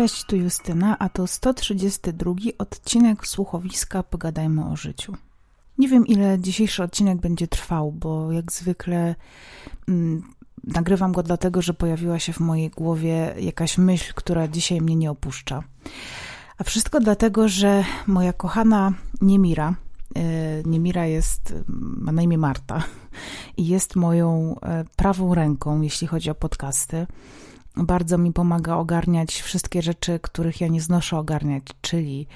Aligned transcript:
Cześć, 0.00 0.24
tu 0.24 0.36
Justyna, 0.36 0.98
a 0.98 1.08
to 1.08 1.26
132 1.26 2.34
odcinek 2.58 3.26
słuchowiska 3.26 4.02
Pogadajmy 4.02 4.66
o 4.66 4.76
życiu. 4.76 5.16
Nie 5.78 5.88
wiem, 5.88 6.06
ile 6.06 6.38
dzisiejszy 6.38 6.82
odcinek 6.82 7.18
będzie 7.18 7.48
trwał, 7.48 7.92
bo 7.92 8.32
jak 8.32 8.52
zwykle 8.52 9.14
mm, 9.88 10.22
nagrywam 10.64 11.12
go 11.12 11.22
dlatego, 11.22 11.62
że 11.62 11.74
pojawiła 11.74 12.18
się 12.18 12.32
w 12.32 12.40
mojej 12.40 12.70
głowie 12.70 13.34
jakaś 13.38 13.78
myśl, 13.78 14.12
która 14.14 14.48
dzisiaj 14.48 14.80
mnie 14.80 14.96
nie 14.96 15.10
opuszcza. 15.10 15.62
A 16.58 16.64
wszystko 16.64 17.00
dlatego, 17.00 17.48
że 17.48 17.84
moja 18.06 18.32
kochana 18.32 18.92
Niemira, 19.20 19.74
yy, 20.16 20.22
Niemira 20.66 21.06
jest, 21.06 21.54
ma 21.68 22.12
na 22.12 22.22
imię 22.22 22.38
Marta 22.38 22.82
i 23.56 23.66
jest 23.66 23.96
moją 23.96 24.56
e, 24.60 24.84
prawą 24.96 25.34
ręką, 25.34 25.80
jeśli 25.80 26.06
chodzi 26.06 26.30
o 26.30 26.34
podcasty 26.34 27.06
bardzo 27.76 28.18
mi 28.18 28.32
pomaga 28.32 28.76
ogarniać 28.76 29.42
wszystkie 29.42 29.82
rzeczy, 29.82 30.18
których 30.22 30.60
ja 30.60 30.68
nie 30.68 30.80
znoszę 30.80 31.18
ogarniać, 31.18 31.62
czyli 31.80 32.26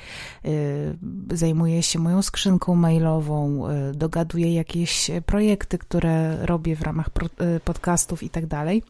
y, 0.45 0.97
zajmuję 1.37 1.83
się 1.83 1.99
moją 1.99 2.23
skrzynką 2.23 2.75
mailową, 2.75 3.69
y, 3.71 3.95
dogaduję 3.95 4.55
jakieś 4.55 5.11
projekty, 5.27 5.79
które 5.79 6.47
robię 6.47 6.77
w 6.77 6.83
ramach 6.83 7.09
y, 7.57 7.61
podcastów 7.61 8.23
i 8.23 8.31
tak 8.31 8.47
dalej. 8.47 8.83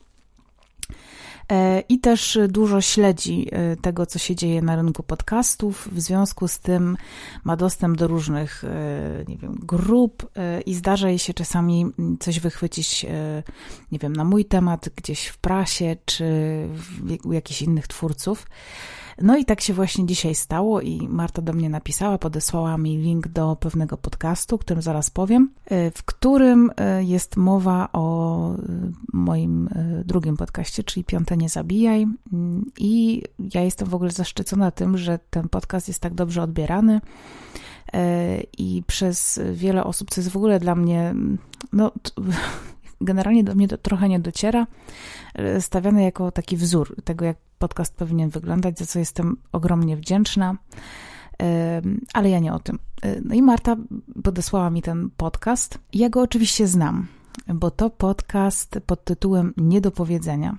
E, 1.52 1.80
i 1.88 1.98
też 1.98 2.38
dużo 2.48 2.80
śledzi 2.80 3.48
e, 3.52 3.76
tego, 3.76 4.06
co 4.06 4.18
się 4.18 4.36
dzieje 4.36 4.62
na 4.62 4.76
rynku 4.76 5.02
podcastów. 5.02 5.88
W 5.92 6.00
związku 6.00 6.48
z 6.48 6.58
tym 6.58 6.96
ma 7.44 7.56
dostęp 7.56 7.98
do 7.98 8.06
różnych, 8.06 8.64
e, 8.64 9.24
nie 9.28 9.36
wiem, 9.36 9.58
grup 9.62 10.30
i 10.66 10.74
zdarza 10.74 11.08
jej 11.08 11.18
się 11.18 11.34
czasami 11.34 11.86
coś 12.20 12.40
wychwycić, 12.40 13.06
nie 13.92 13.98
wiem, 13.98 14.16
na 14.16 14.24
mój 14.24 14.44
temat 14.44 14.88
gdzieś 14.96 15.26
w 15.26 15.38
prasie 15.38 15.96
czy 16.04 16.24
u 17.24 17.32
jakichś 17.32 17.62
innych 17.62 17.88
twórców. 17.88 18.46
No 19.22 19.36
i 19.36 19.44
tak 19.44 19.60
się 19.60 19.74
właśnie 19.74 20.06
dzisiaj 20.06 20.34
stało 20.34 20.80
i 20.80 21.08
Marta 21.08 21.42
do 21.42 21.52
mnie 21.52 21.70
napisała, 21.70 22.18
podesłała 22.18 22.78
mi 22.78 22.98
link 22.98 23.28
do 23.28 23.56
pewnego 23.60 23.96
podcastu, 23.96 24.58
którym 24.58 24.82
zaraz 24.82 25.10
powiem, 25.10 25.50
e, 25.66 25.90
w 25.90 26.02
którym 26.02 26.70
e, 26.76 27.04
jest 27.04 27.36
mowa 27.36 27.88
o 27.92 28.54
e, 28.54 28.58
moim 29.12 29.68
drugim 30.04 30.36
podcaście, 30.36 30.84
czyli 30.84 31.04
Piąte 31.04 31.36
Nie 31.36 31.48
Zabijaj. 31.48 32.06
Mm, 32.32 32.70
i 32.78 33.22
ja 33.54 33.62
jestem 33.62 33.88
w 33.88 33.94
ogóle 33.94 34.10
zaszczycona 34.10 34.70
tym, 34.70 34.98
że 34.98 35.18
ten 35.30 35.48
podcast 35.48 35.88
jest 35.88 36.00
tak 36.00 36.14
dobrze 36.14 36.42
odbierany 36.42 37.00
i 38.58 38.82
przez 38.86 39.40
wiele 39.52 39.84
osób, 39.84 40.10
co 40.10 40.20
jest 40.20 40.30
w 40.30 40.36
ogóle 40.36 40.60
dla 40.60 40.74
mnie, 40.74 41.14
no 41.72 41.92
generalnie 43.00 43.44
do 43.44 43.54
mnie 43.54 43.68
to 43.68 43.78
trochę 43.78 44.08
nie 44.08 44.20
dociera, 44.20 44.66
stawiany 45.60 46.02
jako 46.02 46.30
taki 46.30 46.56
wzór 46.56 46.96
tego, 47.04 47.24
jak 47.24 47.36
podcast 47.58 47.94
powinien 47.94 48.30
wyglądać, 48.30 48.78
za 48.78 48.86
co 48.86 48.98
jestem 48.98 49.36
ogromnie 49.52 49.96
wdzięczna. 49.96 50.56
Ale 52.12 52.30
ja 52.30 52.38
nie 52.38 52.52
o 52.52 52.58
tym. 52.58 52.78
E, 53.02 53.20
no 53.20 53.34
i 53.34 53.42
Marta 53.42 53.76
podesłała 54.22 54.70
mi 54.70 54.82
ten 54.82 55.10
podcast. 55.16 55.78
Ja 55.92 56.08
go 56.08 56.20
oczywiście 56.20 56.66
znam, 56.66 57.06
bo 57.48 57.70
to 57.70 57.90
podcast 57.90 58.78
pod 58.86 59.04
tytułem 59.04 59.54
Nie 59.56 59.80
do 59.80 59.90
powiedzenia. 59.90 60.58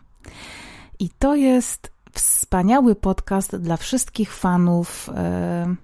I 0.99 1.09
to 1.09 1.36
jest 1.36 1.92
wspaniały 2.11 2.95
podcast 2.95 3.55
dla 3.55 3.77
wszystkich 3.77 4.33
fanów 4.33 5.09
e, 5.16 5.75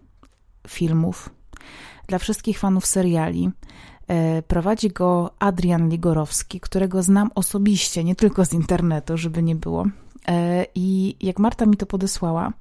filmów, 0.67 1.29
dla 2.07 2.17
wszystkich 2.17 2.59
fanów 2.59 2.85
seriali. 2.85 3.51
E, 4.11 4.41
prowadzi 4.41 4.89
go 4.89 5.31
Adrian 5.39 5.89
Ligorowski, 5.89 6.59
którego 6.59 7.03
znam 7.03 7.29
osobiście, 7.35 8.03
nie 8.03 8.15
tylko 8.15 8.45
z 8.45 8.53
internetu, 8.53 9.17
żeby 9.17 9.43
nie 9.43 9.55
było. 9.55 9.85
E, 10.27 10.65
I 10.75 11.15
jak 11.21 11.39
Marta 11.39 11.65
mi 11.65 11.77
to 11.77 11.85
podesłała, 11.85 12.53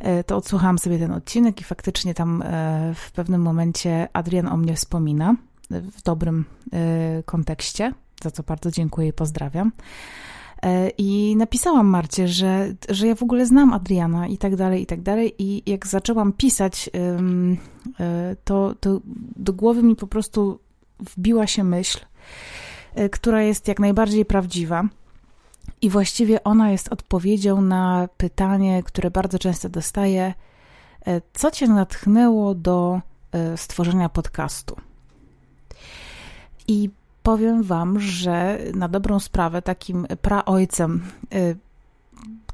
e, 0.00 0.24
to 0.24 0.36
odsłuchałam 0.36 0.78
sobie 0.78 0.98
ten 0.98 1.12
odcinek 1.12 1.60
i 1.60 1.64
faktycznie 1.64 2.14
tam 2.14 2.44
w 2.94 3.12
pewnym 3.12 3.42
momencie 3.42 4.08
Adrian 4.12 4.46
o 4.46 4.56
mnie 4.56 4.74
wspomina 4.74 5.36
w 5.70 6.02
dobrym 6.02 6.44
kontekście, 7.24 7.92
za 8.22 8.30
co 8.30 8.42
bardzo 8.42 8.70
dziękuję 8.70 9.08
i 9.08 9.12
pozdrawiam. 9.12 9.72
I 10.98 11.36
napisałam 11.36 11.86
Marcie, 11.86 12.28
że, 12.28 12.74
że 12.88 13.06
ja 13.06 13.14
w 13.14 13.22
ogóle 13.22 13.46
znam 13.46 13.72
Adriana 13.72 14.26
i 14.26 14.38
tak 14.38 14.56
dalej, 14.56 14.82
i 14.82 14.86
tak 14.86 15.02
dalej. 15.02 15.34
I 15.38 15.70
jak 15.70 15.86
zaczęłam 15.86 16.32
pisać, 16.32 16.90
to, 18.44 18.74
to 18.80 19.00
do 19.36 19.52
głowy 19.52 19.82
mi 19.82 19.96
po 19.96 20.06
prostu 20.06 20.60
wbiła 21.00 21.46
się 21.46 21.64
myśl, 21.64 22.00
która 23.12 23.42
jest 23.42 23.68
jak 23.68 23.80
najbardziej 23.80 24.24
prawdziwa. 24.24 24.84
I 25.82 25.90
właściwie 25.90 26.44
ona 26.44 26.70
jest 26.70 26.88
odpowiedzią 26.92 27.60
na 27.60 28.08
pytanie, 28.16 28.82
które 28.82 29.10
bardzo 29.10 29.38
często 29.38 29.68
dostaję: 29.68 30.34
e, 31.06 31.20
co 31.32 31.50
cię 31.50 31.68
natchnęło 31.68 32.54
do 32.54 33.00
e, 33.32 33.56
stworzenia 33.56 34.08
podcastu? 34.08 34.76
I 36.68 36.90
powiem 37.22 37.62
Wam, 37.62 38.00
że 38.00 38.58
na 38.74 38.88
dobrą 38.88 39.20
sprawę 39.20 39.62
takim 39.62 40.06
praojcem 40.22 41.02
e, 41.32 41.54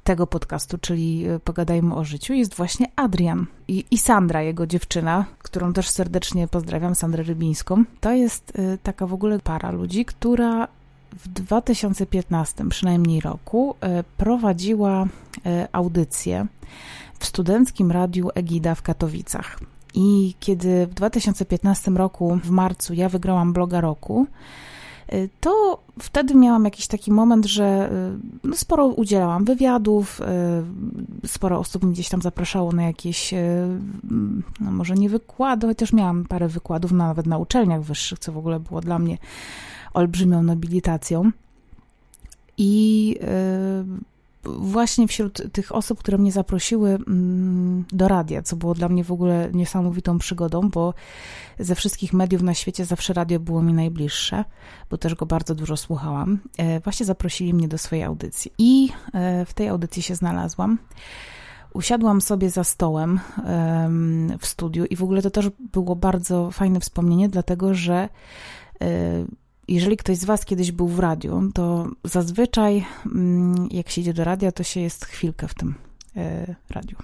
tego 0.04 0.26
podcastu, 0.26 0.78
czyli 0.78 1.25
Pogadajmy 1.44 1.94
o 1.94 2.04
życiu, 2.04 2.32
jest 2.32 2.54
właśnie 2.54 2.87
Adrian 2.97 3.47
i, 3.69 3.84
i 3.91 3.98
Sandra, 3.98 4.42
jego 4.42 4.66
dziewczyna, 4.66 5.25
którą 5.38 5.72
też 5.72 5.88
serdecznie 5.88 6.48
pozdrawiam, 6.48 6.94
Sandrę 6.94 7.22
Rybińską. 7.22 7.84
To 8.00 8.12
jest 8.12 8.53
taka 8.82 9.06
w 9.06 9.14
ogóle 9.14 9.38
para 9.38 9.70
ludzi, 9.70 10.04
która 10.04 10.69
w 11.14 11.28
2015 11.28 12.69
przynajmniej 12.69 13.20
roku 13.20 13.75
e, 13.81 14.04
prowadziła 14.16 15.06
e, 15.47 15.69
audycję 15.72 16.47
w 17.19 17.26
studenckim 17.26 17.91
radiu 17.91 18.31
Egida 18.34 18.75
w 18.75 18.82
Katowicach. 18.82 19.59
I 19.94 20.34
kiedy 20.41 20.87
w 20.87 20.94
2015 20.94 21.91
roku, 21.91 22.38
w 22.44 22.50
marcu, 22.50 22.94
ja 22.94 23.09
wygrałam 23.09 23.53
bloga 23.53 23.81
roku, 23.81 24.26
e, 24.26 24.74
to 25.41 25.82
wtedy 25.98 26.34
miałam 26.34 26.65
jakiś 26.65 26.87
taki 26.87 27.12
moment, 27.12 27.47
że 27.47 27.91
no 28.44 28.56
sporo 28.56 28.87
udzielałam 28.87 29.44
wywiadów, 29.44 30.20
sporo 31.26 31.59
osób 31.59 31.87
gdzieś 31.87 32.09
tam 32.09 32.22
zapraszało 32.22 32.72
na 32.72 32.82
jakieś, 32.82 33.34
no 34.60 34.70
może 34.70 34.94
nie 34.94 35.09
wykłady, 35.09 35.66
chociaż 35.66 35.93
miałam 35.93 36.25
parę 36.25 36.48
wykładów 36.48 36.93
nawet 36.93 37.26
na 37.26 37.38
uczelniach 37.38 37.82
wyższych, 37.82 38.19
co 38.19 38.32
w 38.32 38.38
ogóle 38.38 38.60
było 38.60 38.81
dla 38.81 38.98
mnie 38.98 39.19
olbrzymią 39.94 40.43
nobilitacją. 40.43 41.31
I 42.59 43.16
y, 43.22 44.13
właśnie 44.47 45.09
wśród 45.09 45.53
tych 45.53 45.75
osób, 45.75 45.99
które 45.99 46.19
mnie 46.19 46.32
zaprosiły 46.32 46.91
mm, 46.91 47.84
do 47.93 48.09
radia, 48.09 48.43
co 48.43 48.56
było 48.56 48.75
dla 48.75 48.88
mnie 48.88 49.05
w 49.05 49.12
ogóle 49.12 49.50
niesamowitą 49.53 50.19
przygodą, 50.19 50.71
bo 50.71 50.94
ze 51.59 51.75
wszystkich 51.75 52.12
mediów 52.12 52.43
na 52.43 52.55
świecie 52.55 52.84
zawsze 52.84 53.12
radio 53.12 53.41
było 53.41 53.62
mi 53.62 53.72
najbliższe, 53.72 54.44
bo 54.91 54.99
też 54.99 55.15
go 55.15 55.27
bardzo 55.27 55.55
dużo 55.55 55.77
słuchałam. 55.77 56.38
E, 56.59 56.81
właśnie 56.81 57.06
zaprosili 57.06 57.55
mnie 57.55 57.69
do 57.69 57.78
swojej 57.78 58.05
audycji 58.05 58.53
i 58.59 58.88
e, 59.15 59.44
w 59.44 59.55
tej 59.55 59.69
audycji 59.69 60.03
się 60.03 60.15
znalazłam. 60.15 60.78
Usiadłam 61.75 62.21
sobie 62.21 62.50
za 62.50 62.65
stołem 62.65 63.21
w 64.38 64.47
studiu 64.47 64.84
i 64.84 64.97
w 64.97 65.03
ogóle 65.03 65.22
to 65.22 65.31
też 65.31 65.50
było 65.72 65.97
bardzo 65.97 66.50
fajne 66.50 66.81
wspomnienie, 66.81 67.28
dlatego 67.28 67.75
że 67.75 68.09
e, 68.81 68.88
jeżeli 69.69 69.97
ktoś 69.97 70.16
z 70.16 70.25
Was 70.25 70.44
kiedyś 70.44 70.72
był 70.72 70.88
w 70.88 70.98
radiu, 70.98 71.50
to 71.54 71.88
zazwyczaj 72.04 72.84
mm, 73.06 73.69
jak 73.70 73.91
się 73.91 74.00
idzie 74.00 74.14
do 74.14 74.25
radia, 74.25 74.52
to 74.52 74.62
się 74.62 74.80
jest 74.80 75.04
chwilkę 75.04 75.48
w 75.48 75.54
tym 75.54 75.75
e, 76.16 76.54
radiu. 76.70 76.97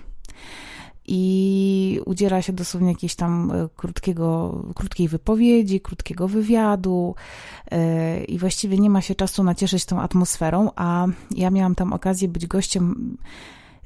I 1.06 2.00
udziela 2.06 2.42
się 2.42 2.52
dosłownie 2.52 2.88
jakiejś 2.88 3.14
tam 3.14 3.50
e, 3.50 3.68
krótkiego, 3.76 4.62
krótkiej 4.74 5.08
wypowiedzi, 5.08 5.80
krótkiego 5.80 6.28
wywiadu, 6.28 7.14
e, 7.70 8.24
i 8.24 8.38
właściwie 8.38 8.78
nie 8.78 8.90
ma 8.90 9.00
się 9.00 9.14
czasu 9.14 9.44
nacieszyć 9.44 9.84
tą 9.84 10.00
atmosferą. 10.00 10.70
A 10.76 11.06
ja 11.36 11.50
miałam 11.50 11.74
tam 11.74 11.92
okazję 11.92 12.28
być 12.28 12.46
gościem. 12.46 13.16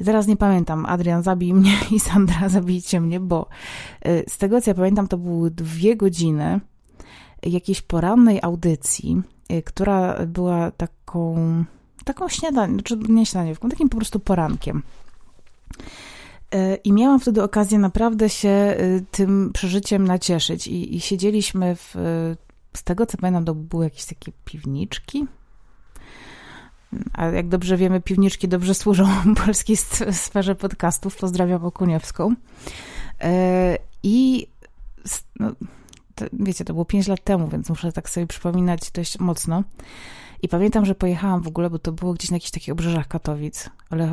Zaraz 0.01 0.27
nie 0.27 0.37
pamiętam, 0.37 0.87
Adrian 0.87 1.23
zabij 1.23 1.55
mnie 1.55 1.73
i 1.97 2.01
Sandra 2.01 2.49
zabijcie 2.49 3.01
mnie, 3.01 3.21
bo 3.21 3.49
z 4.29 4.39
tego 4.39 4.61
co 4.61 4.71
ja 4.71 4.75
pamiętam, 4.75 5.09
to 5.09 5.19
były 5.19 5.51
dwie 5.51 5.97
godziny 5.97 6.61
jakiejś 7.47 7.83
porannej 7.83 8.39
audycji, 8.43 9.23
y, 9.53 9.63
która 9.63 10.27
była 10.27 10.71
taką, 10.71 11.65
taką 12.05 12.29
śniadanią, 12.29 12.81
czy 12.81 12.97
nie 12.97 13.27
śniadaniówką, 13.27 13.69
takim 13.69 13.89
po 13.89 13.97
prostu 13.97 14.21
porankiem. 14.21 14.83
Y, 16.55 16.79
I 16.85 16.93
miałam 16.93 17.21
wtedy 17.21 17.43
okazję 17.43 17.79
naprawdę 17.79 18.29
się 18.29 18.49
y, 18.49 19.05
tym 19.11 19.51
przeżyciem 19.55 20.05
nacieszyć. 20.05 20.67
I, 20.67 20.97
i 20.97 21.01
siedzieliśmy 21.01 21.77
w, 21.77 21.95
z 22.77 22.83
tego 22.83 23.07
co 23.07 23.19
pamiętam, 23.19 23.45
to 23.45 23.55
były 23.55 23.85
jakieś 23.85 24.05
takie 24.05 24.33
piwniczki. 24.45 25.27
A 27.13 27.27
jak 27.27 27.49
dobrze 27.49 27.77
wiemy, 27.77 28.01
piwniczki 28.01 28.49
dobrze 28.49 28.75
służą 28.75 29.09
polskiej 29.47 29.77
sferze 30.13 30.55
podcastów. 30.55 31.17
Pozdrawiam 31.17 31.65
Okuniewską. 31.65 32.35
I 34.03 34.47
no, 35.41 35.53
wiecie, 36.33 36.65
to 36.65 36.73
było 36.73 36.85
5 36.85 37.09
lat 37.09 37.25
temu, 37.25 37.49
więc 37.49 37.69
muszę 37.69 37.93
tak 37.93 38.11
sobie 38.11 38.27
przypominać 38.27 38.91
dość 38.91 39.19
mocno. 39.19 39.63
I 40.43 40.49
pamiętam, 40.49 40.85
że 40.85 40.95
pojechałam 40.95 41.43
w 41.43 41.49
ogóle, 41.49 41.71
bo 41.71 41.79
to 41.79 41.93
było 41.93 42.15
gdzieś 42.15 42.31
na 42.31 42.37
jakichś 42.37 42.51
takich 42.51 42.73
obrzeżach 42.73 43.09
Katowic, 43.09 43.71
ale 43.91 44.13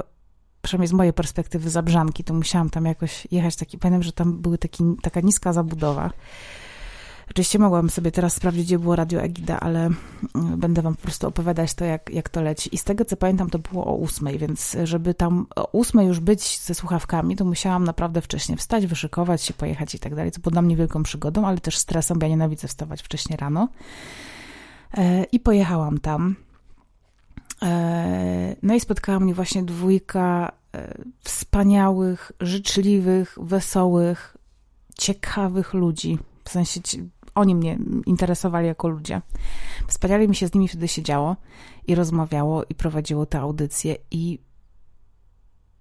przynajmniej 0.62 0.88
z 0.88 0.94
mojej 0.94 1.14
perspektywy, 1.14 1.70
Zabrzanki, 1.70 2.24
to 2.24 2.34
musiałam 2.34 2.70
tam 2.70 2.86
jakoś 2.86 3.28
jechać. 3.32 3.56
Taki, 3.56 3.78
pamiętam, 3.78 4.04
że 4.04 4.12
tam 4.12 4.42
były 4.42 4.58
taki, 4.58 4.84
taka 5.02 5.22
niska 5.22 5.54
zabudowa. 5.54 6.10
Oczywiście 7.32 7.60
mogłam 7.60 7.90
sobie 7.90 8.12
teraz 8.12 8.34
sprawdzić, 8.34 8.66
gdzie 8.66 8.80
było 8.80 8.96
Radio 8.96 9.22
Egida, 9.22 9.60
ale 9.60 9.80
mm, 10.36 10.60
będę 10.60 10.82
wam 10.82 10.96
po 10.96 11.02
prostu 11.02 11.28
opowiadać 11.28 11.74
to, 11.74 11.86
jak, 11.86 12.10
jak 12.10 12.30
to 12.30 12.42
leci. 12.42 12.76
I 12.76 12.78
z 12.78 12.84
tego, 12.84 13.06
co 13.06 13.18
pamiętam, 13.18 13.50
to 13.50 13.60
było 13.60 13.86
o 13.86 13.96
ósmej, 13.96 14.38
więc 14.38 14.78
żeby 14.84 15.14
tam 15.14 15.48
o 15.56 15.70
ósmej 15.72 16.08
już 16.08 16.20
być 16.20 16.60
ze 16.60 16.74
słuchawkami, 16.74 17.36
to 17.36 17.46
musiałam 17.46 17.84
naprawdę 17.84 18.22
wcześniej 18.22 18.58
wstać, 18.58 18.88
wyszykować 18.88 19.42
się, 19.42 19.54
pojechać 19.54 19.96
i 19.96 20.00
tak 20.00 20.16
dalej, 20.16 20.32
co 20.32 20.42
było 20.42 20.52
dla 20.52 20.62
mnie 20.62 20.76
wielką 20.76 21.04
przygodą, 21.04 21.48
ale 21.48 21.58
też 21.58 21.78
stresem, 21.78 22.20
bo 22.20 22.26
ja 22.26 22.30
nienawidzę 22.30 22.68
wstawać 22.68 23.02
wcześnie 23.02 23.38
rano. 23.38 23.68
E, 24.94 25.24
I 25.24 25.40
pojechałam 25.40 25.98
tam. 25.98 26.36
E, 27.62 28.56
no 28.64 28.74
i 28.74 28.80
spotkała 28.80 29.20
mnie 29.20 29.34
właśnie 29.34 29.64
dwójka 29.64 30.52
e, 30.76 30.94
wspaniałych, 31.24 32.32
życzliwych, 32.40 33.38
wesołych, 33.42 34.38
ciekawych 34.98 35.74
ludzi. 35.74 36.18
W 36.44 36.50
sensie 36.50 36.82
oni 37.36 37.56
mnie 37.56 37.78
interesowali 38.06 38.68
jako 38.68 38.88
ludzie. 38.88 39.22
Wspaniale 39.88 40.28
mi 40.28 40.36
się 40.36 40.48
z 40.48 40.54
nimi 40.54 40.68
wtedy 40.68 40.88
siedziało 40.88 41.36
i 41.88 41.96
rozmawiało 41.96 42.64
i 42.64 42.76
prowadziło 42.76 43.26
te 43.26 43.40
audycje. 43.40 43.96
I 44.12 44.40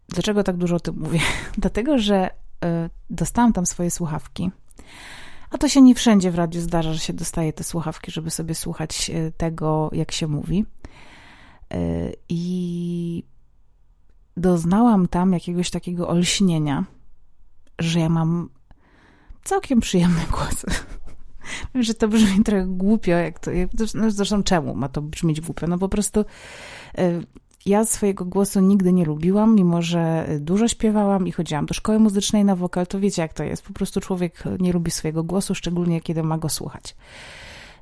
dlaczego 0.09 0.43
tak 0.43 0.57
dużo 0.57 0.77
o 0.77 0.81
tym 0.81 0.99
mówię? 0.99 1.21
Dlatego, 1.59 1.99
że 1.99 2.31
dostałam 3.11 3.53
tam 3.53 3.67
swoje 3.67 3.91
słuchawki. 3.91 4.51
A 5.51 5.59
to 5.59 5.69
się 5.69 5.83
nie 5.83 5.95
wszędzie 5.95 6.31
w 6.31 6.35
radiu 6.35 6.61
zdarza, 6.61 6.93
że 6.93 6.99
się 6.99 7.13
dostaje 7.13 7.53
te 7.53 7.65
słuchawki, 7.65 8.11
żeby 8.11 8.31
sobie 8.31 8.55
słuchać 8.55 9.11
tego, 9.37 9.91
jak 9.93 10.13
się 10.13 10.27
mówi. 10.27 10.65
Y, 11.75 12.15
I 12.29 13.25
doznałam 14.37 15.09
tam 15.09 15.33
jakiegoś 15.33 15.71
takiego 15.71 16.09
olśnienia, 16.09 16.85
że 17.79 18.01
ja 18.01 18.09
mam 18.09 18.49
całkiem 19.45 19.81
przyjemny 19.81 20.23
głos. 20.31 20.67
Wiem, 21.75 21.83
że 21.83 21.95
to 21.95 22.09
brzmi 22.09 22.45
trochę 22.45 22.67
głupio, 22.67 23.11
jak 23.11 23.39
to, 23.39 23.51
jak, 23.51 23.71
no 23.95 24.11
zresztą 24.11 24.43
czemu 24.43 24.75
ma 24.75 24.89
to 24.89 25.03
brzmieć 25.03 25.41
głupio? 25.41 25.67
No 25.67 25.79
po 25.79 25.89
prostu 25.89 26.21
y, 26.21 27.27
ja 27.67 27.85
swojego 27.85 28.25
głosu 28.25 28.61
nigdy 28.61 28.93
nie 28.93 29.05
lubiłam, 29.05 29.55
mimo 29.55 29.83
że 29.83 30.29
dużo 30.41 30.69
śpiewałam 30.69 31.27
i 31.27 31.33
chodziłam 31.33 31.67
do 31.67 31.75
szkoły 31.75 31.99
muzycznej 31.99 32.45
na 32.45 32.57
wokal, 32.57 32.87
to 32.87 33.01
wiecie 33.01 33.23
jak 33.23 33.33
to 33.33 33.45
jest. 33.45 33.63
Po 33.63 33.73
prostu 33.73 34.01
człowiek 34.01 34.45
nie 34.61 34.73
lubi 34.73 34.91
swojego 34.91 35.25
głosu, 35.25 35.55
szczególnie 35.55 36.01
kiedy 36.01 36.23
ma 36.23 36.39
go 36.39 36.49
słuchać. 36.49 36.97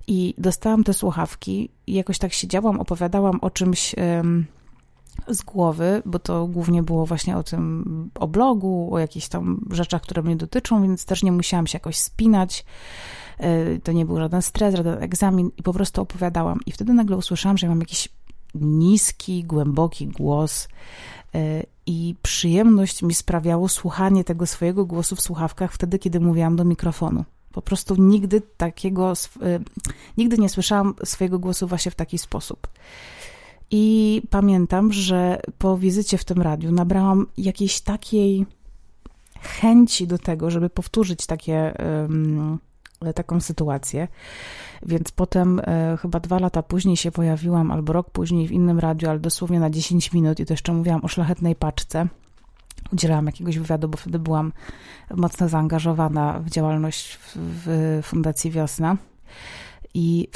I 0.06 0.34
dostałam 0.38 0.84
te 0.84 0.94
słuchawki 0.94 1.70
i 1.86 1.94
jakoś 1.94 2.18
tak 2.18 2.32
siedziałam, 2.32 2.80
opowiadałam 2.80 3.38
o 3.40 3.50
czymś 3.50 3.94
z 5.28 5.42
głowy, 5.42 6.02
bo 6.06 6.18
to 6.18 6.46
głównie 6.46 6.82
było 6.82 7.06
właśnie 7.06 7.36
o 7.36 7.42
tym, 7.42 8.10
o 8.14 8.28
blogu, 8.28 8.88
o 8.92 8.98
jakichś 8.98 9.28
tam 9.28 9.60
rzeczach, 9.70 10.02
które 10.02 10.22
mnie 10.22 10.36
dotyczą, 10.36 10.82
więc 10.82 11.04
też 11.04 11.22
nie 11.22 11.32
musiałam 11.32 11.66
się 11.66 11.76
jakoś 11.76 11.96
spinać. 11.96 12.64
E, 13.38 13.78
to 13.78 13.92
nie 13.92 14.06
był 14.06 14.16
żaden 14.16 14.42
stres, 14.42 14.74
żaden 14.74 15.02
egzamin 15.02 15.50
i 15.56 15.62
po 15.62 15.72
prostu 15.72 16.02
opowiadałam. 16.02 16.60
I 16.66 16.72
wtedy 16.72 16.94
nagle 16.94 17.16
usłyszałam, 17.16 17.58
że 17.58 17.68
mam 17.68 17.80
jakiś 17.80 18.08
niski, 18.54 19.44
głęboki 19.44 20.06
głos 20.06 20.68
e, 21.34 21.62
i 21.86 22.14
przyjemność 22.22 23.02
mi 23.02 23.14
sprawiało 23.14 23.68
słuchanie 23.68 24.24
tego 24.24 24.46
swojego 24.46 24.86
głosu 24.86 25.16
w 25.16 25.20
słuchawkach 25.20 25.72
wtedy, 25.72 25.98
kiedy 25.98 26.20
mówiłam 26.20 26.56
do 26.56 26.64
mikrofonu. 26.64 27.24
Po 27.52 27.62
prostu 27.62 27.94
nigdy 27.98 28.42
takiego, 28.56 29.12
y, 29.12 29.60
nigdy 30.16 30.38
nie 30.38 30.48
słyszałam 30.48 30.94
swojego 31.04 31.38
głosu 31.38 31.66
właśnie 31.66 31.90
w 31.90 31.94
taki 31.94 32.18
sposób. 32.18 32.68
I 33.70 34.22
pamiętam, 34.30 34.92
że 34.92 35.40
po 35.58 35.78
wizycie 35.78 36.18
w 36.18 36.24
tym 36.24 36.42
radiu 36.42 36.72
nabrałam 36.72 37.26
jakiejś 37.38 37.80
takiej 37.80 38.46
chęci 39.40 40.06
do 40.06 40.18
tego, 40.18 40.50
żeby 40.50 40.70
powtórzyć 40.70 41.26
takie, 41.26 41.74
taką 43.14 43.40
sytuację. 43.40 44.08
Więc 44.82 45.10
potem 45.10 45.60
e, 45.64 45.96
chyba 46.02 46.20
dwa 46.20 46.38
lata 46.38 46.62
później 46.62 46.96
się 46.96 47.12
pojawiłam, 47.12 47.70
albo 47.70 47.92
rok 47.92 48.10
później 48.10 48.48
w 48.48 48.52
innym 48.52 48.78
radiu, 48.78 49.10
ale 49.10 49.18
dosłownie 49.18 49.60
na 49.60 49.70
10 49.70 50.12
minut 50.12 50.40
i 50.40 50.46
to 50.46 50.52
jeszcze 50.52 50.72
mówiłam 50.72 51.04
o 51.04 51.08
szlachetnej 51.08 51.56
paczce 51.56 52.08
udzielałam 52.92 53.26
jakiegoś 53.26 53.58
wywiadu, 53.58 53.88
bo 53.88 53.96
wtedy 53.96 54.18
byłam 54.18 54.52
mocno 55.14 55.48
zaangażowana 55.48 56.40
w 56.40 56.50
działalność 56.50 57.14
w, 57.14 57.32
w 57.36 58.06
Fundacji 58.06 58.50
Wiosna 58.50 58.96
i 59.94 60.28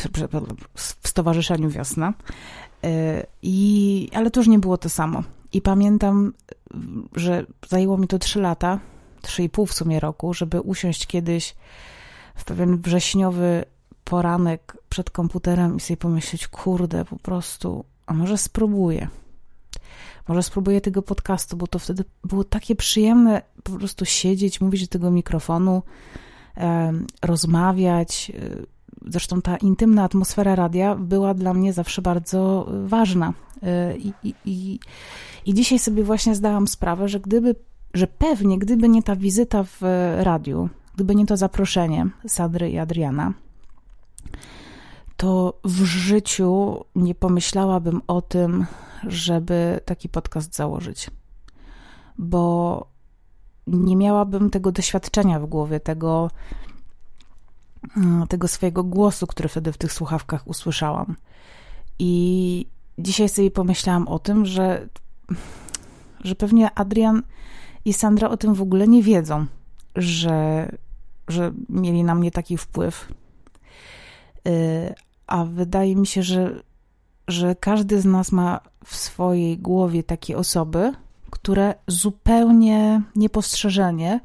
w 0.74 1.08
Stowarzyszeniu 1.08 1.70
Wiosna. 1.70 2.14
E, 2.84 3.26
I, 3.42 4.08
ale 4.14 4.30
to 4.30 4.40
już 4.40 4.48
nie 4.48 4.58
było 4.58 4.78
to 4.78 4.88
samo. 4.88 5.22
I 5.52 5.62
pamiętam, 5.62 6.32
że 7.14 7.46
zajęło 7.68 7.98
mi 7.98 8.08
to 8.08 8.18
trzy 8.18 8.40
lata, 8.40 8.78
trzy 9.22 9.42
i 9.42 9.48
pół 9.48 9.66
w 9.66 9.72
sumie 9.72 10.00
roku, 10.00 10.34
żeby 10.34 10.60
usiąść 10.60 11.06
kiedyś 11.06 11.54
w 12.34 12.44
pewien 12.44 12.78
wrześniowy 12.78 13.64
poranek 14.04 14.76
przed 14.88 15.10
komputerem 15.10 15.76
i 15.76 15.80
sobie 15.80 15.96
pomyśleć, 15.96 16.48
kurde, 16.48 17.04
po 17.04 17.16
prostu, 17.16 17.84
a 18.06 18.14
może 18.14 18.38
spróbuję. 18.38 19.08
Może 20.28 20.42
spróbuję 20.42 20.80
tego 20.80 21.02
podcastu, 21.02 21.56
bo 21.56 21.66
to 21.66 21.78
wtedy 21.78 22.04
było 22.24 22.44
takie 22.44 22.76
przyjemne 22.76 23.42
po 23.62 23.72
prostu 23.72 24.04
siedzieć, 24.04 24.60
mówić 24.60 24.82
do 24.82 24.92
tego 24.92 25.10
mikrofonu, 25.10 25.82
rozmawiać. 27.22 28.32
Zresztą 29.06 29.42
ta 29.42 29.56
intymna 29.56 30.04
atmosfera 30.04 30.54
radia 30.54 30.96
była 30.96 31.34
dla 31.34 31.54
mnie 31.54 31.72
zawsze 31.72 32.02
bardzo 32.02 32.68
ważna. 32.84 33.32
E, 33.62 33.96
I, 33.96 34.12
i, 34.24 34.34
i, 34.44 34.80
i 35.46 35.54
dzisiaj 35.54 35.78
sobie 35.78 36.04
właśnie 36.04 36.34
zdałam 36.34 36.68
sprawę, 36.68 37.08
że 37.08 37.20
gdyby, 37.20 37.54
że 37.94 38.06
pewnie 38.06 38.58
gdyby 38.58 38.88
nie 38.88 39.02
ta 39.02 39.16
wizyta 39.16 39.64
w 39.64 39.80
radiu, 40.18 40.68
gdyby 40.94 41.14
nie 41.14 41.26
to 41.26 41.36
zaproszenie 41.36 42.06
Sadry 42.26 42.70
i 42.70 42.78
Adriana, 42.78 43.32
to 45.16 45.58
w 45.64 45.84
życiu 45.84 46.84
nie 46.94 47.14
pomyślałabym 47.14 48.02
o 48.06 48.22
tym, 48.22 48.66
żeby 49.06 49.80
taki 49.84 50.08
podcast 50.08 50.54
założyć, 50.54 51.10
bo 52.18 52.86
nie 53.66 53.96
miałabym 53.96 54.50
tego 54.50 54.72
doświadczenia 54.72 55.40
w 55.40 55.46
głowie, 55.46 55.80
tego, 55.80 56.30
mm, 57.96 58.26
tego 58.26 58.48
swojego 58.48 58.84
głosu, 58.84 59.26
który 59.26 59.48
wtedy 59.48 59.72
w 59.72 59.78
tych 59.78 59.92
słuchawkach 59.92 60.48
usłyszałam. 60.48 61.16
I 61.98 62.66
dzisiaj 62.98 63.28
sobie 63.28 63.50
pomyślałam 63.50 64.08
o 64.08 64.18
tym, 64.18 64.46
że, 64.46 64.88
że 66.24 66.34
pewnie 66.34 66.70
Adrian 66.74 67.22
i 67.84 67.92
Sandra 67.92 68.28
o 68.28 68.36
tym 68.36 68.54
w 68.54 68.62
ogóle 68.62 68.88
nie 68.88 69.02
wiedzą, 69.02 69.46
że, 69.96 70.68
że 71.28 71.52
mieli 71.68 72.04
na 72.04 72.14
mnie 72.14 72.30
taki 72.30 72.56
wpływ. 72.56 73.08
Y, 74.48 74.94
a 75.26 75.44
wydaje 75.44 75.96
mi 75.96 76.06
się, 76.06 76.22
że 76.22 76.62
że 77.28 77.54
każdy 77.54 78.00
z 78.00 78.04
nas 78.04 78.32
ma 78.32 78.60
w 78.84 78.96
swojej 78.96 79.58
głowie 79.58 80.02
takie 80.02 80.38
osoby, 80.38 80.92
które 81.30 81.74
zupełnie 81.86 83.02
niepostrzeżenie 83.16 84.20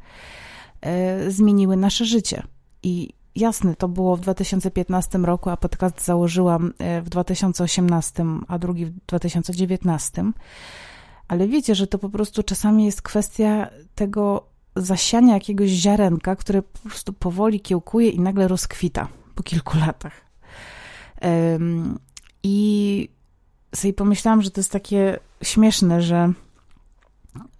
e, 0.82 1.32
zmieniły 1.32 1.78
nasze 1.78 2.06
życie. 2.06 2.44
I 2.84 3.14
jasne, 3.36 3.76
to 3.76 3.88
było 3.88 4.16
w 4.16 4.22
2015 4.22 5.18
roku, 5.18 5.50
a 5.50 5.58
podcast 5.58 6.06
założyłam 6.06 6.74
e, 6.80 7.02
w 7.02 7.10
2018, 7.10 8.26
a 8.48 8.60
drugi 8.60 8.86
w 8.86 9.06
2019. 9.06 10.32
Ale 11.28 11.48
wiecie, 11.48 11.76
że 11.76 11.88
to 11.88 12.00
po 12.00 12.10
prostu 12.10 12.44
czasami 12.44 12.86
jest 12.86 13.02
kwestia 13.02 13.70
tego 13.96 14.44
zasiania 14.82 15.34
jakiegoś 15.34 15.70
ziarenka, 15.70 16.36
które 16.36 16.62
po 16.62 16.80
prostu 16.80 17.14
powoli 17.14 17.60
kiełkuje 17.60 18.10
i 18.10 18.20
nagle 18.20 18.48
rozkwita 18.48 19.08
po 19.36 19.44
kilku 19.44 19.78
latach. 19.78 20.22
I 22.44 23.10
sobie 23.76 23.94
pomyślałam, 23.94 24.42
że 24.42 24.52
to 24.52 24.60
jest 24.60 24.72
takie 24.72 25.20
śmieszne, 25.44 26.02
że 26.02 26.34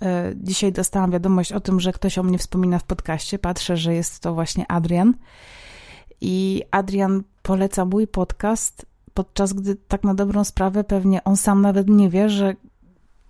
e, 0.02 0.34
dzisiaj 0.36 0.72
dostałam 0.72 1.12
wiadomość 1.12 1.52
o 1.52 1.60
tym, 1.60 1.80
że 1.80 1.94
ktoś 1.94 2.18
o 2.18 2.24
mnie 2.24 2.38
wspomina 2.38 2.80
w 2.80 2.84
podcaście. 2.84 3.40
Patrzę, 3.40 3.78
że 3.78 3.94
jest 3.94 4.20
to 4.20 4.34
właśnie 4.34 4.72
Adrian. 4.72 5.14
I 6.22 6.64
Adrian 6.72 7.24
poleca 7.44 7.86
mój 7.86 8.08
podcast, 8.08 8.86
podczas 9.14 9.54
gdy 9.54 9.76
tak 9.76 10.04
na 10.04 10.14
dobrą 10.14 10.44
sprawę 10.44 10.84
pewnie 10.84 11.24
on 11.24 11.38
sam 11.38 11.62
nawet 11.62 11.88
nie 11.90 12.10
wie, 12.10 12.30
że, 12.30 12.56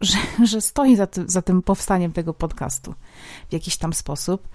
że, 0.02 0.18
że 0.52 0.62
stoi 0.62 0.96
za 0.96 1.08
tym, 1.08 1.30
za 1.30 1.42
tym 1.42 1.62
powstaniem 1.62 2.12
tego 2.12 2.34
podcastu 2.34 2.94
w 3.50 3.54
jakiś 3.54 3.78
tam 3.78 3.94
sposób. 3.94 4.48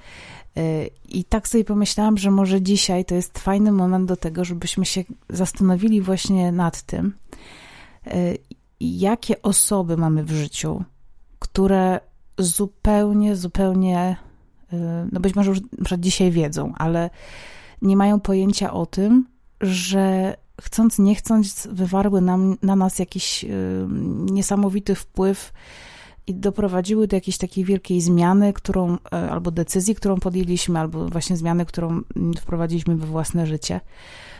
I 1.09 1.25
tak 1.25 1.49
sobie 1.49 1.65
pomyślałam, 1.65 2.19
że 2.19 2.31
może 2.31 2.63
dzisiaj 2.63 3.05
to 3.05 3.15
jest 3.15 3.39
fajny 3.39 3.73
moment 3.73 4.09
do 4.09 4.17
tego, 4.17 4.45
żebyśmy 4.45 4.85
się 4.85 5.05
zastanowili 5.31 6.01
właśnie 6.01 6.53
nad 6.53 6.83
tym, 6.83 7.15
y, 8.07 8.39
jakie 8.81 9.43
osoby 9.43 9.97
mamy 9.97 10.25
w 10.25 10.31
życiu, 10.31 10.85
które 11.39 12.01
zupełnie, 12.39 13.37
zupełnie, 13.37 14.17
y, 14.73 14.77
no 15.13 15.21
być 15.21 15.35
może 15.35 15.51
już 15.51 15.61
dzisiaj 15.99 16.31
wiedzą, 16.31 16.73
ale 16.77 17.11
nie 17.83 17.97
mają 17.97 18.21
pojęcia 18.21 18.73
o 18.73 18.87
tym, 18.87 19.27
że 19.61 20.37
chcąc, 20.61 20.99
nie 20.99 21.14
chcąc, 21.14 21.68
wywarły 21.73 22.21
na 22.62 22.76
nas 22.76 22.99
jakiś 22.99 23.44
y, 23.44 23.49
niesamowity 24.30 24.94
wpływ 24.94 25.52
i 26.26 26.35
doprowadziły 26.35 27.06
do 27.06 27.16
jakiejś 27.16 27.38
takiej 27.38 27.64
wielkiej 27.64 28.00
zmiany, 28.00 28.52
którą, 28.52 28.99
e, 29.12 29.30
albo 29.30 29.50
decyzji, 29.50 29.94
którą 29.94 30.21
podjęliśmy, 30.21 30.78
albo 30.78 31.09
właśnie 31.09 31.37
zmiany, 31.37 31.66
którą 31.66 32.00
wprowadziliśmy 32.40 32.97
we 32.97 33.06
własne 33.06 33.47
życie. 33.47 33.80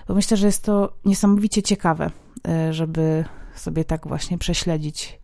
Bo 0.09 0.15
myślę, 0.15 0.37
że 0.37 0.47
jest 0.47 0.65
to 0.65 0.93
niesamowicie 1.05 1.63
ciekawe, 1.63 2.11
e, 2.49 2.73
żeby 2.73 3.25
sobie 3.55 3.85
tak 3.85 4.09
właśnie 4.09 4.39
prześledzić 4.39 5.21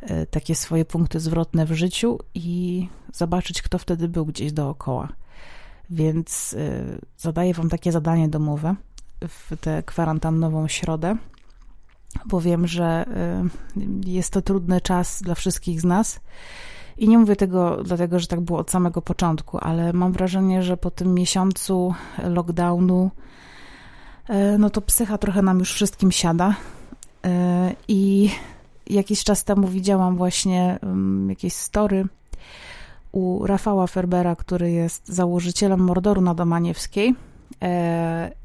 e, 0.00 0.26
takie 0.26 0.54
swoje 0.54 0.84
punkty 0.84 1.20
zwrotne 1.20 1.66
w 1.66 1.72
życiu 1.72 2.18
i 2.34 2.88
zobaczyć, 3.12 3.62
kto 3.62 3.78
wtedy 3.78 4.08
był 4.08 4.26
gdzieś 4.26 4.52
dookoła. 4.52 5.08
Więc 5.90 6.56
zadaję 7.18 7.54
Wam 7.54 7.68
takie 7.68 7.92
zadanie 7.92 8.28
domowe 8.28 8.76
w 9.28 9.56
tę 9.60 9.82
kwarantannową 9.82 10.68
środę 10.68 11.16
bo 12.26 12.40
wiem, 12.40 12.66
że 12.66 13.06
y, 13.76 14.10
jest 14.10 14.32
to 14.32 14.42
trudny 14.42 14.80
czas 14.80 15.22
dla 15.22 15.34
wszystkich 15.34 15.80
z 15.80 15.84
nas. 15.84 16.20
I 16.98 17.08
nie 17.08 17.18
mówię 17.18 17.36
tego 17.36 17.82
dlatego, 17.84 18.18
że 18.18 18.26
tak 18.26 18.40
było 18.40 18.58
od 18.58 18.70
samego 18.70 19.02
początku, 19.02 19.58
ale 19.58 19.92
mam 19.92 20.12
wrażenie, 20.12 20.62
że 20.62 20.76
po 20.76 20.90
tym 20.90 21.14
miesiącu 21.14 21.94
lockdownu, 22.24 23.10
y, 24.30 24.58
no 24.58 24.70
to 24.70 24.80
psycha 24.80 25.18
trochę 25.18 25.42
nam 25.42 25.58
już 25.58 25.72
wszystkim 25.72 26.12
siada. 26.12 26.54
Y, 27.26 27.28
I 27.88 28.30
jakiś 28.86 29.24
czas 29.24 29.44
temu 29.44 29.68
widziałam 29.68 30.16
właśnie 30.16 30.78
jakieś 31.28 31.52
story 31.52 32.06
u 33.12 33.46
Rafała 33.46 33.86
Ferbera, 33.86 34.36
który 34.36 34.70
jest 34.70 35.08
założycielem 35.08 35.80
Mordoru 35.80 36.20
na 36.20 36.34
Domaniewskiej. 36.34 37.14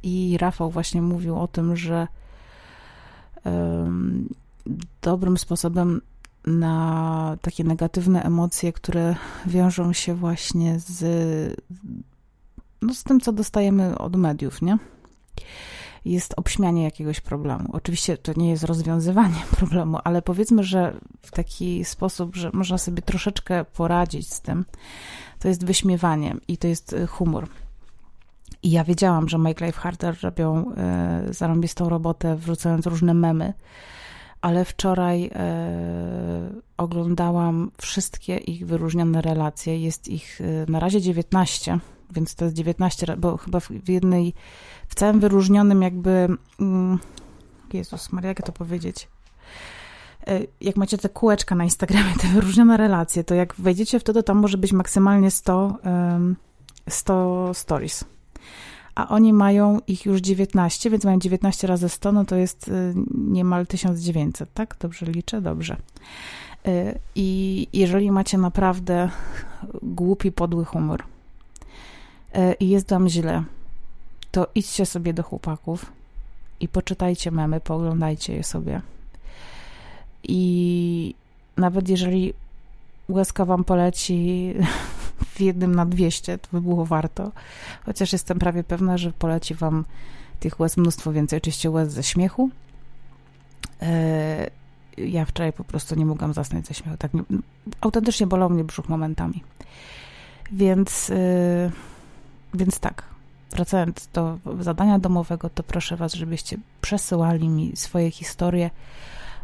I 0.03 0.37
Rafał 0.39 0.71
właśnie 0.71 1.01
mówił 1.01 1.39
o 1.39 1.47
tym, 1.47 1.75
że 1.75 2.07
dobrym 5.01 5.37
sposobem 5.37 6.01
na 6.47 7.37
takie 7.41 7.63
negatywne 7.63 8.23
emocje, 8.23 8.73
które 8.73 9.15
wiążą 9.45 9.93
się 9.93 10.15
właśnie 10.15 10.79
z, 10.79 11.61
no, 12.81 12.93
z 12.93 13.03
tym, 13.03 13.19
co 13.19 13.31
dostajemy 13.31 13.97
od 13.97 14.15
mediów, 14.15 14.61
nie? 14.61 14.77
Jest 16.05 16.33
obśmianie 16.37 16.83
jakiegoś 16.83 17.21
problemu. 17.21 17.69
Oczywiście 17.73 18.17
to 18.17 18.31
nie 18.37 18.49
jest 18.49 18.63
rozwiązywanie 18.63 19.41
problemu, 19.57 19.97
ale 20.03 20.21
powiedzmy, 20.21 20.63
że 20.63 20.93
w 21.21 21.31
taki 21.31 21.85
sposób, 21.85 22.35
że 22.35 22.49
można 22.53 22.77
sobie 22.77 23.01
troszeczkę 23.01 23.65
poradzić 23.65 24.33
z 24.33 24.41
tym, 24.41 24.65
to 25.39 25.47
jest 25.47 25.65
wyśmiewanie 25.65 26.35
i 26.47 26.57
to 26.57 26.67
jest 26.67 26.95
humor. 27.09 27.47
I 28.67 28.71
ja 28.71 28.83
wiedziałam, 28.83 29.29
że 29.29 29.37
Make 29.37 29.61
Life 29.61 29.79
Harder 29.79 30.17
robią 30.23 30.71
e, 30.77 31.33
zarąbistą 31.33 31.89
robotę, 31.89 32.35
wrzucając 32.35 32.85
różne 32.85 33.13
memy, 33.13 33.53
ale 34.41 34.65
wczoraj 34.65 35.31
e, 35.35 36.49
oglądałam 36.77 37.71
wszystkie 37.77 38.37
ich 38.37 38.65
wyróżnione 38.65 39.21
relacje. 39.21 39.79
Jest 39.79 40.07
ich 40.07 40.41
e, 40.41 40.71
na 40.71 40.79
razie 40.79 41.01
19, 41.01 41.79
więc 42.11 42.35
to 42.35 42.45
jest 42.45 42.57
19, 42.57 43.17
bo 43.17 43.37
chyba 43.37 43.59
w 43.59 43.89
jednej, 43.89 44.33
w 44.87 44.95
całym 44.95 45.19
wyróżnionym 45.19 45.81
jakby, 45.81 46.27
mm, 46.59 46.99
Jezus 47.73 48.11
Maria, 48.11 48.29
jak 48.29 48.41
to 48.41 48.51
powiedzieć? 48.51 49.07
Jak 50.61 50.75
macie 50.75 50.97
te 50.97 51.09
kółeczka 51.09 51.55
na 51.55 51.63
Instagramie, 51.63 52.13
te 52.21 52.27
wyróżnione 52.27 52.77
relacje, 52.77 53.23
to 53.23 53.35
jak 53.35 53.55
wejdziecie 53.55 53.99
w 53.99 54.03
to, 54.03 54.13
to 54.13 54.23
tam 54.23 54.37
może 54.37 54.57
być 54.57 54.73
maksymalnie 54.73 55.31
100, 55.31 55.77
100 56.89 57.53
stories 57.53 58.16
a 58.97 59.07
oni 59.07 59.33
mają 59.33 59.79
ich 59.87 60.05
już 60.05 60.21
19, 60.21 60.89
więc 60.89 61.05
mają 61.05 61.19
19 61.19 61.67
razy 61.67 61.89
100, 61.89 62.11
no 62.11 62.25
to 62.25 62.35
jest 62.35 62.67
y, 62.67 62.93
niemal 63.13 63.67
1900, 63.67 64.53
tak? 64.53 64.75
Dobrze 64.79 65.05
liczę? 65.05 65.41
Dobrze. 65.41 65.77
Y, 66.67 66.99
I 67.15 67.67
jeżeli 67.73 68.11
macie 68.11 68.37
naprawdę 68.37 69.09
głupi, 69.83 70.31
podły 70.31 70.65
humor 70.65 71.03
y, 72.35 72.53
i 72.59 72.69
jest 72.69 72.89
wam 72.89 73.09
źle, 73.09 73.43
to 74.31 74.47
idźcie 74.55 74.85
sobie 74.85 75.13
do 75.13 75.23
chłopaków 75.23 75.91
i 76.59 76.67
poczytajcie 76.67 77.31
memy, 77.31 77.59
pooglądajcie 77.59 78.33
je 78.33 78.43
sobie. 78.43 78.81
I 80.23 81.15
nawet 81.57 81.89
jeżeli 81.89 82.33
łezka 83.09 83.45
wam 83.45 83.63
poleci 83.63 84.53
w 85.25 85.41
jednym 85.41 85.75
na 85.75 85.85
200, 85.85 86.37
to 86.37 86.47
by 86.51 86.61
było 86.61 86.85
warto. 86.85 87.31
Chociaż 87.85 88.13
jestem 88.13 88.39
prawie 88.39 88.63
pewna, 88.63 88.97
że 88.97 89.11
poleci 89.11 89.55
wam 89.55 89.85
tych 90.39 90.59
łez 90.59 90.77
mnóstwo 90.77 91.11
więcej. 91.11 91.37
Oczywiście 91.37 91.69
łez 91.69 91.91
ze 91.91 92.03
śmiechu. 92.03 92.49
E, 93.81 94.49
ja 94.97 95.25
wczoraj 95.25 95.53
po 95.53 95.63
prostu 95.63 95.95
nie 95.95 96.05
mogłam 96.05 96.33
zasnąć 96.33 96.67
ze 96.67 96.73
śmiechu. 96.73 96.97
Tak, 96.97 97.11
autentycznie 97.81 98.27
bolał 98.27 98.49
mnie 98.49 98.63
brzuch 98.63 98.89
momentami. 98.89 99.43
Więc, 100.51 101.09
e, 101.09 101.71
więc 102.53 102.79
tak, 102.79 103.03
wracając 103.51 104.09
do 104.13 104.37
zadania 104.59 104.99
domowego, 104.99 105.49
to 105.49 105.63
proszę 105.63 105.95
Was, 105.95 106.13
żebyście 106.13 106.57
przesyłali 106.81 107.49
mi 107.49 107.75
swoje 107.75 108.11
historie 108.11 108.69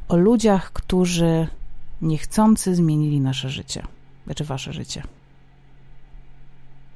o 0.07 0.17
ludziach, 0.17 0.71
którzy 0.71 1.47
niechcący 2.01 2.75
zmienili 2.75 3.21
nasze 3.21 3.49
życie, 3.49 3.83
znaczy 4.25 4.43
Wasze 4.43 4.73
życie. 4.73 5.03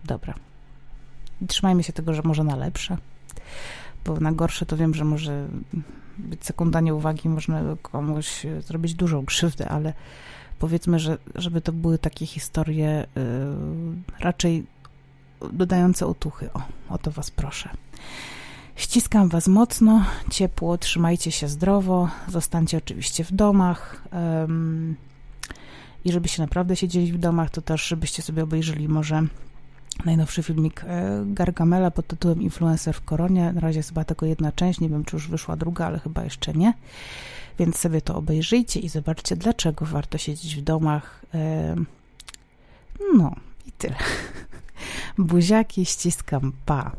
Dobra. 0.07 0.33
Trzymajmy 1.47 1.83
się 1.83 1.93
tego, 1.93 2.13
że 2.13 2.21
może 2.25 2.43
na 2.43 2.55
lepsze, 2.55 2.97
bo 4.05 4.19
na 4.19 4.31
gorsze 4.31 4.65
to 4.65 4.77
wiem, 4.77 4.93
że 4.93 5.05
może 5.05 5.47
być 6.17 6.45
sekunda 6.45 6.81
nieuwagi, 6.81 7.29
można 7.29 7.61
komuś 7.81 8.45
zrobić 8.59 8.93
dużą 8.93 9.25
krzywdę, 9.25 9.69
ale 9.69 9.93
powiedzmy, 10.59 10.99
że 10.99 11.17
żeby 11.35 11.61
to 11.61 11.71
były 11.71 11.97
takie 11.97 12.25
historie 12.25 13.07
yy, 13.15 13.23
raczej 14.19 14.65
dodające 15.53 16.07
otuchy. 16.07 16.53
O, 16.53 16.61
o 16.89 16.97
to 16.97 17.11
was 17.11 17.31
proszę. 17.31 17.69
Ściskam 18.75 19.29
was 19.29 19.47
mocno, 19.47 20.05
ciepło, 20.31 20.77
trzymajcie 20.77 21.31
się 21.31 21.47
zdrowo, 21.47 22.09
zostańcie 22.27 22.77
oczywiście 22.77 23.23
w 23.23 23.31
domach. 23.31 24.03
Um, 24.11 24.95
I 26.05 26.11
żebyście 26.11 26.41
naprawdę 26.41 26.75
siedzieli 26.75 27.11
w 27.13 27.17
domach, 27.17 27.49
to 27.49 27.61
też 27.61 27.87
żebyście 27.87 28.21
sobie 28.21 28.43
obejrzeli 28.43 28.87
może 28.87 29.27
najnowszy 30.05 30.43
filmik 30.43 30.83
e, 30.83 31.23
Gargamela 31.25 31.91
pod 31.91 32.07
tytułem 32.07 32.41
Influencer 32.41 32.95
w 32.95 33.01
koronie. 33.01 33.53
Na 33.53 33.61
razie 33.61 33.79
jest 33.79 33.89
chyba 33.89 34.03
tylko 34.03 34.25
jedna 34.25 34.51
część, 34.51 34.79
nie 34.79 34.89
wiem 34.89 35.05
czy 35.05 35.15
już 35.15 35.27
wyszła 35.27 35.55
druga, 35.55 35.85
ale 35.85 35.99
chyba 35.99 36.23
jeszcze 36.23 36.53
nie. 36.53 36.73
Więc 37.59 37.77
sobie 37.77 38.01
to 38.01 38.15
obejrzyjcie 38.15 38.79
i 38.79 38.89
zobaczcie, 38.89 39.35
dlaczego 39.35 39.85
warto 39.85 40.17
siedzieć 40.17 40.55
w 40.55 40.61
domach. 40.61 41.25
E, 41.33 41.75
no 43.15 43.35
i 43.67 43.71
tyle. 43.71 43.95
Buziaki 45.17 45.85
ściskam, 45.85 46.51
pa. 46.65 46.91